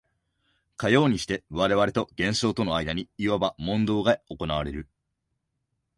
[0.77, 4.87] かようにして我々と現象との間にいわば問答が行われる。